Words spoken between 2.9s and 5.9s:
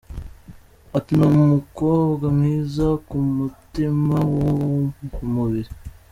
ku mutima no ku mubiri.